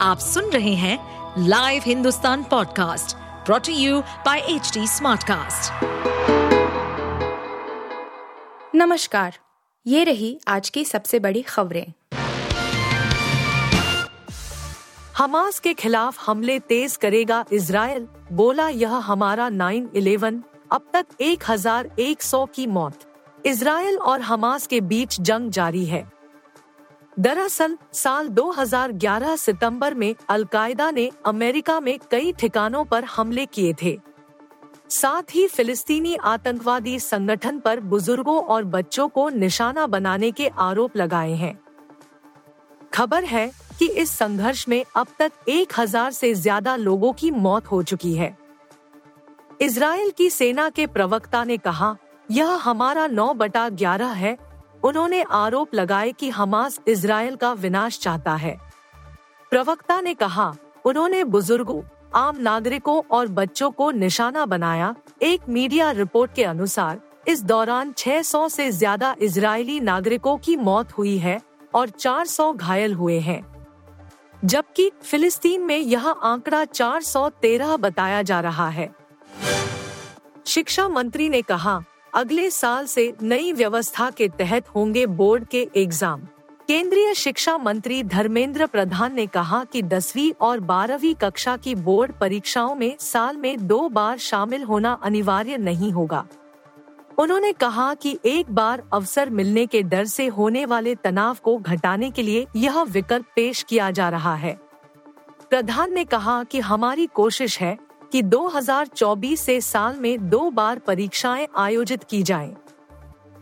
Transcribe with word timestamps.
आप 0.00 0.18
सुन 0.18 0.50
रहे 0.50 0.74
हैं 0.74 0.98
live 1.38 1.82
Hindustan 1.86 2.42
podcast 2.42 3.16
brought to 3.16 3.72
you 3.72 4.00
by 4.00 4.38
H 4.38 4.78
Smartcast. 4.78 5.72
नमस्कार 8.74 9.38
ये 9.86 10.04
रही 10.04 10.40
आज 10.48 10.70
की 10.70 10.84
सबसे 10.84 11.18
बड़ी 11.18 11.42
खबरें। 11.42 11.92
हमास 15.16 15.60
के 15.60 15.74
खिलाफ 15.74 16.30
हमले 16.30 16.58
तेज 16.58 16.96
करेगा 16.96 17.44
इसराइल 17.52 18.08
बोला 18.32 18.68
यह 18.68 18.92
हमारा 18.92 19.48
9/11 19.48 20.42
अब 20.72 20.90
तक 20.92 21.06
1100 21.20 22.46
की 22.46 22.66
मौत। 22.66 22.98
इसराइल 23.46 23.98
और 23.98 24.20
हमास 24.20 24.66
के 24.66 24.80
बीच 24.80 25.20
जंग 25.20 25.50
जारी 25.50 25.86
है। 25.86 26.15
दरअसल, 27.18 27.76
साल 27.92 28.28
2011 28.28 29.36
सितंबर 29.36 29.94
में 29.94 30.14
अलकायदा 30.28 30.90
ने 30.90 31.10
अमेरिका 31.26 31.80
में 31.80 31.98
कई 32.10 32.32
ठिकानों 32.32 32.84
पर 32.84 33.04
हमले 33.04 33.46
किए 33.46 33.74
थे। 33.82 34.00
साथ 34.90 35.22
ही 35.34 35.46
फिलिस्तीनी 35.46 36.14
आतंकवादी 36.14 36.98
संगठन 36.98 37.58
पर 37.58 37.80
बुज़ुर्गों 37.80 38.42
और 38.42 38.64
बच्चों 38.64 39.08
को 39.08 39.28
निशाना 39.28 39.86
बनाने 39.86 40.30
के 40.30 40.48
आरोप 40.48 40.96
लगाए 40.96 41.32
हैं। 41.32 41.60
खबर 42.94 43.24
है 43.24 43.50
कि 43.78 43.86
इस 43.86 44.10
संघर्ष 44.10 44.68
में 44.68 44.84
अब 44.96 45.06
तक 45.18 45.32
एक 45.48 45.72
हज़ार 45.78 46.12
से 46.12 46.34
ज़्यादा 46.34 46.76
लोगों 46.76 47.12
की 47.12 47.30
मौत 47.30 47.66
हो 47.66 47.82
चुकी 47.82 48.14
है। 48.14 48.36
इसराइल 49.60 50.10
की 50.10 50.30
सेना 50.30 50.68
के 50.68 50.86
प्रवक्ता 50.86 51.44
ने 51.44 51.56
कहा, 51.56 51.96
यह 52.30 52.48
हमारा 52.48 53.06
नौ 53.06 53.34
बटा 53.34 53.68
ग्यारह 53.68 54.12
है 54.12 54.45
उन्होंने 54.86 55.22
आरोप 55.22 55.74
लगाए 55.74 56.12
कि 56.12 56.28
हमास 56.30 56.80
इसराइल 56.88 57.36
का 57.36 57.52
विनाश 57.52 57.98
चाहता 57.98 58.34
है। 58.34 58.56
प्रवक्ता 59.52 60.00
ने 60.00 60.14
कहा, 60.14 60.54
उन्होंने 60.84 61.22
बुज़ुर्गों, 61.24 61.82
आम 62.14 62.36
नागरिकों 62.36 63.00
और 63.10 63.28
बच्चों 63.28 63.70
को 63.70 63.90
निशाना 63.90 64.44
बनाया। 64.46 64.94
एक 65.22 65.48
मीडिया 65.48 65.90
रिपोर्ट 65.90 66.34
के 66.34 66.44
अनुसार, 66.44 67.00
इस 67.28 67.42
दौरान 67.42 67.92
600 67.92 68.48
से 68.48 68.70
ज़्यादा 68.70 69.14
इजरायली 69.22 69.80
नागरिकों 69.80 70.36
की 70.36 70.56
मौत 70.56 70.92
हुई 70.92 71.16
है 71.18 71.40
और 71.74 71.88
400 71.88 72.52
घायल 72.52 72.94
हुए 72.94 73.18
हैं। 73.18 73.40
जबकि 74.44 74.90
फिलिस्तीन 75.02 75.62
में 75.62 75.78
यह 75.78 76.08
आंकड़ा 76.08 76.64
413 76.64 77.76
बताया 77.76 78.22
जा 78.22 78.40
रहा 78.40 78.68
है। 78.68 78.88
शिक्षा 80.46 80.88
मंत्री 80.88 81.28
ने 81.28 81.42
कहा 81.42 81.82
अगले 82.16 82.50
साल 82.50 82.86
से 82.86 83.12
नई 83.22 83.52
व्यवस्था 83.52 84.08
के 84.10 84.28
तहत 84.28 84.68
होंगे 84.68 85.04
बोर्ड 85.06 85.44
के 85.44 85.68
एग्ज़ाम। 85.76 86.20
केंद्रीय 86.68 87.14
शिक्षा 87.14 87.56
मंत्री 87.58 88.02
धर्मेंद्र 88.04 88.66
प्रधान 88.66 89.14
ने 89.14 89.26
कहा 89.26 89.62
कि 89.64 89.82
दसवीं 89.82 90.32
और 90.40 90.60
बारहवीं 90.60 91.14
कक्षा 91.14 91.56
की 91.56 91.74
बोर्ड 91.74 92.12
परीक्षाओं 92.12 92.74
में 92.74 92.96
साल 93.00 93.36
में 93.36 93.66
दो 93.66 93.88
बार 93.88 94.18
शामिल 94.18 94.62
होना 94.62 94.92
अनिवार्य 95.02 95.56
नहीं 95.56 95.92
होगा। 95.92 96.26
उन्होंने 97.18 97.52
कहा 97.52 97.92
कि 97.94 98.18
एक 98.24 98.50
बार 98.50 98.82
अवसर 98.92 99.30
मिलने 99.30 99.66
के 99.66 99.82
डर 99.82 100.04
से 100.04 100.26
होने 100.26 100.64
वाले 100.66 100.94
तनाव 100.94 101.36
को 101.42 101.56
घटाने 101.58 102.10
के 102.10 102.22
लिए 102.22 102.46
यह 102.56 102.82
विकल्प 102.82 103.26
पेश 103.36 103.62
किया 103.62 103.90
जा 103.90 104.08
रहा 104.08 104.34
है। 104.34 104.58
प्रधान 105.50 105.92
ने 105.94 106.04
कहा 106.04 106.42
कि 106.44 106.60
हमारी 106.60 107.06
कोशिश 107.06 107.60
है 107.60 107.76
कि 108.12 108.22
2024 108.22 109.36
से 109.36 109.60
साल 109.60 109.96
में 109.96 110.28
दो 110.28 110.50
बार 110.50 110.78
परीक्षाएँ 110.78 111.46
आयोजित 111.56 112.04
की 112.04 112.22
जाएँ। 112.22 112.56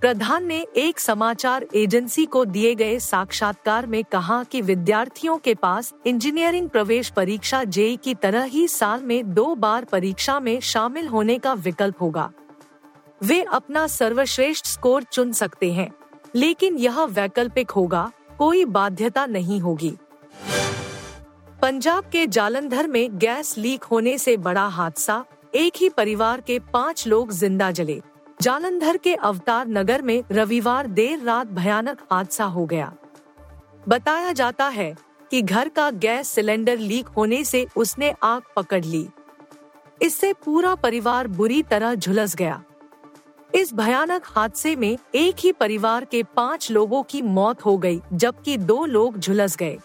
प्रधान 0.00 0.46
ने 0.46 0.66
एक 0.76 1.00
समाचार 1.00 1.66
एजेंसी 1.74 2.24
को 2.26 2.44
दिए 2.44 2.74
गए 2.74 2.98
साक्षात्कार 2.98 3.86
में 3.86 4.02
कहा 4.04 4.44
कि 4.44 4.60
विद्यार्थियों 4.60 5.36
के 5.38 5.54
पास 5.54 5.92
इंजीनियरिंग 6.06 6.68
प्रवेश 6.68 7.10
परीक्षा 7.10 7.64
जेई 7.64 7.96
की 7.96 8.14
तरह 8.14 8.42
ही 8.44 8.66
साल 8.68 9.02
में 9.02 9.32
दो 9.34 9.54
बार 9.54 9.84
परीक्षा 9.84 10.40
में 10.40 10.60
शामिल 10.60 11.08
होने 11.08 11.38
का 11.38 11.52
विकल्प 11.52 12.00
होगा 12.00 12.30
वे 13.22 13.42
अपना 13.42 13.86
सर्वश्रेष्ठ 13.86 14.66
स्कोर 14.66 15.02
चुन 15.02 15.32
सकते 15.32 15.72
हैं, 15.72 15.90
लेकिन 16.34 16.76
यह 16.76 17.00
वैकल्पिक 17.00 17.70
होगा, 17.70 18.10
कोई 18.38 18.64
बाध्यता 18.64 19.26
नहीं 19.26 19.60
होगी 19.60 19.96
पंजाब 21.62 22.04
के 22.04 22.26
जालंधर 22.26 22.86
में 22.86 23.18
गैस 23.18 23.56
लीक 23.58 23.84
होने 23.84 24.16
से 24.18 24.36
बड़ा 24.36 24.64
हादसा। 24.68 25.24
एक 25.54 25.72
ही 25.76 25.88
परिवार 25.88 26.40
के 26.40 26.58
पाँच 26.72 27.06
लोग 27.06 27.32
ज़िंदा 27.32 27.70
जले। 27.70 28.00
जालंधर 28.40 28.96
के 28.96 29.14
अवतार 29.14 29.68
नगर 29.68 30.02
में 30.02 30.22
रविवार 30.32 30.86
देर 30.88 31.22
रात 31.22 31.46
भयानक 31.48 32.00
हादसा 32.12 32.44
हो 32.44 32.64
गया। 32.66 32.92
बताया 33.88 34.32
जाता 34.32 34.68
है 34.68 34.92
कि 35.30 35.42
घर 35.42 35.68
का 35.68 35.88
गैस 35.90 36.28
सिलेंडर 36.28 36.78
लीक 36.78 37.08
होने 37.08 37.42
से 37.44 37.66
उसने 37.76 38.12
आग 38.22 38.42
पकड़ 38.56 38.84
ली। 38.84 39.06
इससे 40.02 40.32
पूरा 40.44 40.74
परिवार 40.74 41.28
बुरी 41.28 41.62
तरह 41.62 41.94
झुलस 41.94 42.34
गया। 42.36 42.62
इस 43.54 43.74
भयानक 43.74 44.26
हादसे 44.26 44.76
में 44.76 44.96
एक 45.14 45.36
ही 45.38 45.52
परिवार 45.52 46.04
के 46.04 46.22
पाँच 46.36 46.70
लोगों 46.70 47.02
की 47.02 47.22
मौत 47.22 47.64
हो 47.64 47.78
गई, 47.78 48.00
जबकि 48.12 48.56
दो 48.58 48.84
लोग 48.86 49.18
झुलस 49.18 49.56
गए। 49.56 49.78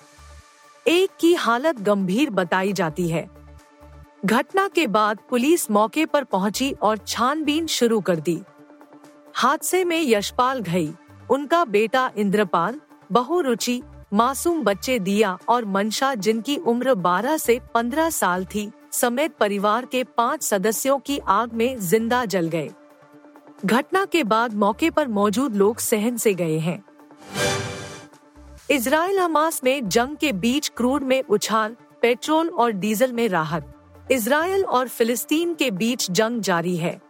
एक 0.88 1.10
की 1.20 1.34
हालत 1.34 1.80
गंभीर 1.80 2.30
बताई 2.30 2.74
जाती 2.74 3.08
है। 3.10 3.30
घटना 4.26 4.68
के 4.68 4.88
बाद 4.88 5.18
पुलिस 5.30 5.72
मौके 5.72 6.06
पर 6.06 6.24
पहुँची 6.24 6.72
और 6.82 6.98
छानबीन 6.98 7.68
शुरू 7.68 8.00
कर 8.02 8.20
दी। 8.20 8.40
हादसे 9.36 9.84
में 9.84 10.02
यशपाल 10.02 10.62
घई, 10.62 10.94
उनका 11.30 11.66
बेटा 11.66 12.12
इंद्रपाल, 12.18 12.80
बहु 13.12 13.42
रुचि, 13.42 13.82
मासूम 14.14 14.64
बच्चे 14.64 15.00
दिया 15.00 15.38
और 15.50 15.66
मंशा 15.66 16.16
जिनकी 16.16 16.58
उम्र 16.58 16.94
12 16.94 17.38
से 17.38 17.60
15 17.74 18.10
साल 18.10 18.46
थी, 18.46 18.72
समेत 18.92 19.36
परिवार 19.36 19.86
के 19.86 20.04
पाँच 20.04 20.44
सदस्यों 20.44 21.00
की 21.00 21.18
आग 21.18 21.54
में 21.54 21.80
ज़िंदा 21.80 22.26
जल 22.26 22.48
गए। 22.48 22.70
घटना 23.66 24.06
के 24.06 24.24
बाद 24.24 24.54
मौके 24.54 24.90
पर 24.90 25.08
मौजूद 25.08 25.56
लोग 25.56 25.78
सहन 25.78 26.18
से 26.18 26.34
गए 26.34 26.58
हैं। 26.60 26.84
इसराइल 28.72 29.20
हमास 29.20 29.64
में 29.64 29.90
जंग 29.90 30.18
के 30.18 30.32
बीच 30.34 30.72
क्रूड 30.78 31.04
में 31.04 31.24
उछाल, 31.30 31.76
पेट्रोल 32.02 32.50
और 32.50 32.72
डीजल 32.72 33.14
में 33.14 33.30
राहत। 33.30 33.74
इसराइल 34.12 34.66
और 34.66 34.88
फिलिस्तीन 34.88 35.54
के 35.54 35.72
बीच 35.72 36.12
जंग 36.12 36.42
जारी 36.42 36.78
है। 36.78 37.02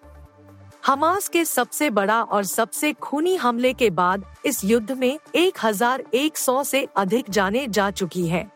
हमास 0.85 1.27
के 1.27 1.45
सबसे 1.45 1.89
बड़ा 1.89 2.21
और 2.23 2.43
सबसे 2.43 2.93
खूनी 2.93 3.35
हमले 3.35 3.73
के 3.73 3.89
बाद 3.89 4.25
इस 4.45 4.65
युद्ध 4.65 4.91
में 4.91 5.19
1100 5.35 6.63
से 6.63 6.87
अधिक 6.97 7.25
जाने 7.29 7.67
जा 7.67 7.91
चुकी 7.91 8.27
है। 8.27 8.51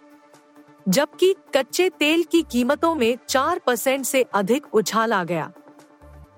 जबकि 0.89 1.35
कच्चे 1.55 1.89
तेल 1.89 2.23
की 2.23 2.41
कीमतों 2.41 2.95
में 2.95 3.17
4 3.29 3.59
परसेंट 3.59 4.05
से 4.05 4.25
अधिक 4.33 4.75
उछाल 4.75 5.13
आ 5.13 5.23
गया। 5.23 5.51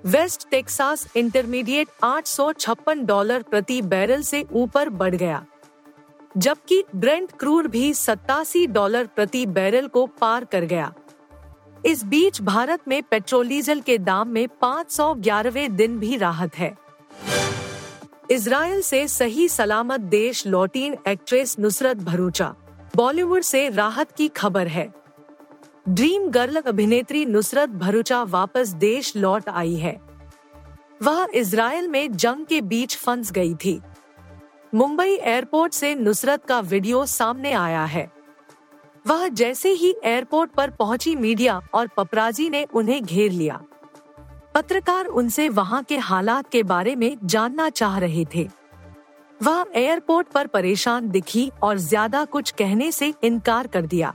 वेस्ट 0.05 0.49
टेक्सास 0.49 1.07
इंटरमीडिएट 1.15 1.87
आठ 2.03 2.27
सौ 2.27 2.51
छप्पन 2.53 3.05
डॉलर 3.05 3.43
प्रति 3.43 3.81
बैरल 3.81 4.21
से 4.21 4.45
ऊपर 4.53 4.89
बढ़ 4.89 5.15
गया। 5.15 5.45
जबकि 6.37 6.83
ब्रेंट 6.95 7.31
क्रूर 7.31 7.67
भी 7.67 7.93
सत्तासी 7.93 8.65
डॉलर 8.67 9.07
प्रति 9.07 9.45
बैरल 9.45 9.87
को 9.87 10.05
पार 10.21 10.45
कर 10.45 10.65
गया। 10.65 10.93
इस 11.85 12.03
बीच 12.03 12.41
भारत 12.41 12.87
में 12.87 13.01
पेट्रोल 13.03 13.47
डीजल 13.47 13.79
के 13.79 13.97
दाम 13.97 14.27
में 14.27 14.47
पाँच 14.61 14.91
सौ 14.91 15.13
ग्यारहवें 15.13 15.75
दिन 15.75 15.99
भी 15.99 16.17
राहत 16.17 16.57
है। 16.57 16.73
इसराइल 18.31 18.81
से 18.81 19.07
सही 19.07 19.47
सलामत 19.49 19.99
देश 19.99 20.45
लौटीन 20.47 20.97
एक्ट्रेस 21.07 21.55
नुसरत 21.59 21.97
भरूचा, 21.97 22.53
बॉलीवुड 22.95 23.41
से 23.41 23.67
राहत 23.69 24.11
की 24.11 24.27
खबर 24.27 24.67
है। 24.67 24.91
ड्रीम 25.89 26.27
गर्ल 26.27 26.61
अभिनेत्री 26.61 27.25
नुसरत 27.25 27.69
भरूचा 27.69 28.23
वापस 28.23 28.69
देश 28.69 29.15
लौट 29.15 29.49
आई 29.49 29.75
है। 29.75 29.99
वह 31.03 31.27
इसराइल 31.33 31.87
में 31.87 32.15
जंग 32.17 32.45
के 32.45 32.61
बीच 32.61 32.95
फंस 32.97 33.31
गई 33.31 33.53
थी। 33.55 33.79
मुंबई 34.73 35.13
एयरपोर्ट 35.13 35.73
से 35.73 35.93
नुसरत 35.95 36.45
का 36.45 36.59
वीडियो 36.59 37.05
सामने 37.05 37.51
आया 37.53 37.83
है। 37.85 38.07
वह 39.07 39.27
जैसे 39.27 39.69
ही 39.69 39.93
एयरपोर्ट 40.03 40.51
पर 40.51 40.69
पहुँची 40.69 41.15
मीडिया 41.15 41.59
और 41.73 41.87
पपराजी 41.87 42.49
ने 42.49 42.65
उन्हें 42.73 43.03
घेर 43.03 43.31
लिया। 43.31 43.59
पत्रकार 44.55 45.05
उनसे 45.05 45.47
वहाँ 45.49 45.83
के 45.83 45.97
हालात 45.97 46.49
के 46.49 46.63
बारे 46.63 46.95
में 46.95 47.17
जानना 47.23 47.69
चाह 47.69 47.97
रहे 47.97 48.25
थे। 48.35 48.47
वह 49.39 49.65
एयरपोर्ट 49.75 50.27
पर 50.27 50.47
परेशान 50.47 51.09
दिखी 51.09 51.49
और 51.63 51.77
ज़्यादा 51.77 52.25
कुछ 52.25 52.51
कहने 52.51 52.91
से 52.91 53.13
इनकार 53.23 53.67
कर 53.67 53.85
दिया। 53.85 54.13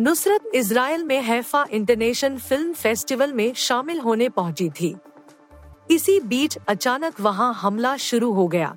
नुसरत 0.00 0.50
इसराइल 0.54 1.04
में 1.04 1.20
हैफा 1.22 1.66
इंटरनेशनल 1.72 2.38
फ़िल्म 2.38 2.72
फेस्टिवल 2.72 3.32
में 3.32 3.52
शामिल 3.54 4.00
होने 4.00 4.28
पहुँची 4.28 4.70
थी। 4.70 4.94
इसी 5.90 6.20
बीच 6.20 6.58
अचानक 6.68 7.20
वहाँ 7.20 7.52
हमला 7.54 7.96
शुरू 7.96 8.32
हो 8.32 8.46
गया। 8.48 8.76